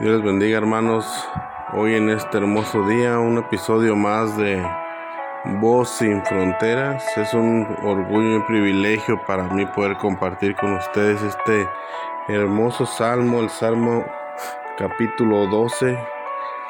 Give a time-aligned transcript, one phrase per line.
[0.00, 1.04] Dios les bendiga hermanos.
[1.74, 4.66] Hoy en este hermoso día un episodio más de
[5.60, 7.04] Voz sin Fronteras.
[7.18, 11.68] Es un orgullo y privilegio para mí poder compartir con ustedes este
[12.28, 14.06] hermoso salmo, el Salmo
[14.78, 15.98] capítulo 12.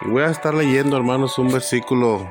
[0.01, 2.27] Y voy a estar leyendo hermanos un versículo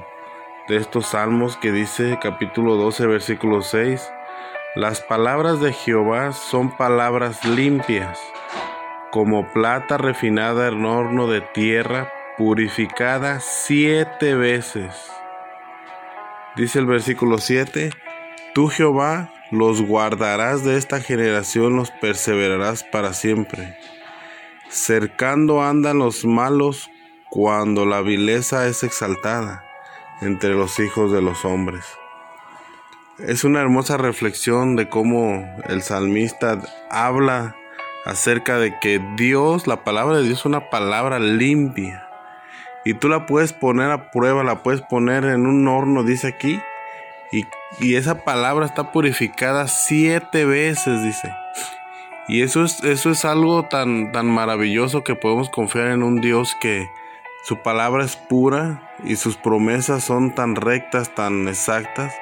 [0.68, 4.12] de estos salmos que dice capítulo 12 versículo 6.
[4.76, 8.20] Las palabras de Jehová son palabras limpias
[9.12, 14.94] como plata refinada en horno de tierra, purificada siete veces.
[16.56, 17.92] Dice el versículo 7,
[18.54, 23.78] Tú Jehová los guardarás de esta generación, los perseverarás para siempre.
[24.70, 26.90] Cercando andan los malos
[27.30, 29.64] cuando la vileza es exaltada
[30.22, 31.86] entre los hijos de los hombres.
[33.20, 37.56] Es una hermosa reflexión de cómo el salmista habla
[38.10, 42.08] acerca de que Dios, la palabra de Dios es una palabra limpia.
[42.84, 46.60] Y tú la puedes poner a prueba, la puedes poner en un horno, dice aquí.
[47.32, 47.46] Y,
[47.80, 51.32] y esa palabra está purificada siete veces, dice.
[52.28, 56.56] Y eso es, eso es algo tan, tan maravilloso que podemos confiar en un Dios
[56.60, 56.90] que
[57.44, 62.16] su palabra es pura y sus promesas son tan rectas, tan exactas,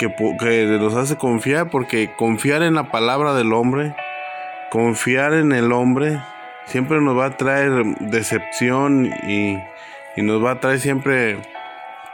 [0.00, 3.94] que, que nos hace confiar, porque confiar en la palabra del hombre
[4.72, 6.18] confiar en el hombre
[6.64, 9.58] siempre nos va a traer decepción y,
[10.16, 11.42] nos va a traer siempre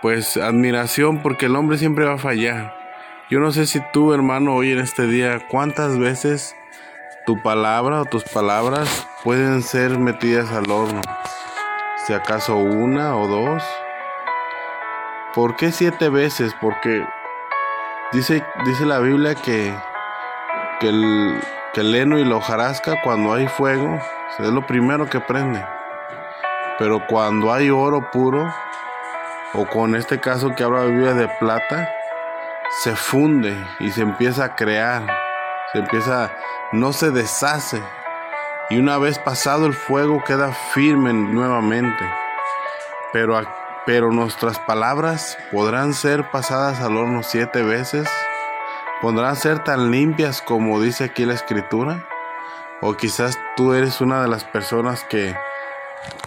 [0.03, 2.77] pues admiración porque el hombre siempre va a fallar.
[3.31, 6.57] Yo no sé si tú hermano hoy en este día cuántas veces
[7.27, 11.03] tu palabra o tus palabras pueden ser metidas al horno.
[12.07, 13.63] Si acaso una o dos.
[15.33, 16.55] ¿Por qué siete veces?
[16.61, 17.07] Porque
[18.13, 19.73] dice, dice la Biblia que,
[20.81, 21.41] que el,
[21.81, 24.01] el heno y la hojarasca cuando hay fuego
[24.39, 25.65] es lo primero que prende.
[26.79, 28.53] Pero cuando hay oro puro,
[29.55, 31.89] o con este caso que habla de plata,
[32.83, 35.07] se funde y se empieza a crear,
[35.73, 36.31] se empieza,
[36.73, 37.83] no se deshace.
[38.71, 42.05] Y una vez pasado el fuego queda firme nuevamente.
[43.13, 43.41] Pero,
[43.87, 48.09] pero nuestras palabras podrán ser pasadas al horno siete veces
[49.01, 52.05] ¿Podrán ser tan limpias como dice aquí la escritura?
[52.81, 55.37] O quizás tú eres una de las personas que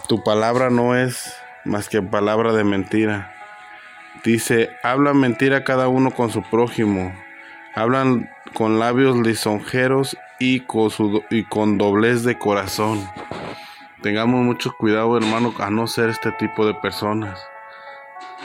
[0.08, 3.34] tu palabra no es más que palabra de mentira.
[4.24, 7.14] Dice, habla mentira cada uno con su prójimo.
[7.76, 10.90] Hablan con labios lisonjeros y con,
[11.30, 13.06] y con doblez de corazón.
[14.02, 17.38] Tengamos mucho cuidado, hermano, a no ser este tipo de personas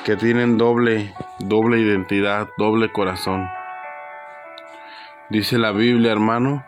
[0.05, 3.49] que tienen doble, doble identidad, doble corazón.
[5.29, 6.65] Dice la Biblia, hermano.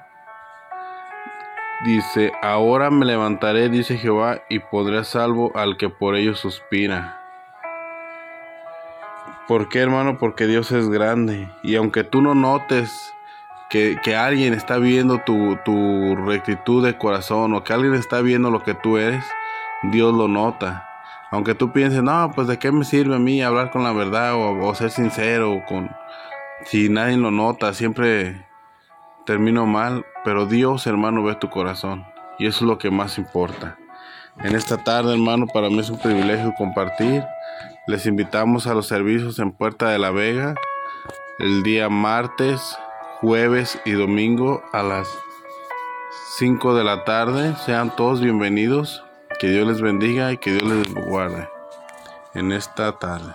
[1.85, 7.21] Dice, ahora me levantaré, dice Jehová, y podré salvo al que por ello suspira.
[9.47, 10.19] ¿Por qué, hermano?
[10.19, 11.49] Porque Dios es grande.
[11.63, 13.15] Y aunque tú no notes
[13.71, 18.65] que, alguien está viendo tu, tu, rectitud de corazón o que alguien está viendo lo
[18.65, 19.25] que tú eres,
[19.85, 20.89] Dios lo nota.
[21.31, 24.35] Aunque tú pienses, no, pues de qué me sirve a mí hablar con la verdad
[24.35, 25.91] o, o ser sincero, con,
[26.65, 28.48] si nadie lo nota, siempre
[29.29, 32.07] termino mal, pero Dios, hermano, ve tu corazón
[32.39, 33.77] y eso es lo que más importa.
[34.39, 37.23] En esta tarde, hermano, para mí es un privilegio compartir.
[37.87, 40.55] Les invitamos a los servicios en Puerta de la Vega
[41.41, 42.79] el día martes,
[43.21, 45.07] jueves y domingo a las
[46.39, 47.55] 5 de la tarde.
[47.67, 49.05] Sean todos bienvenidos.
[49.39, 51.51] Que Dios les bendiga y que Dios les guarde
[52.33, 53.35] en esta tarde.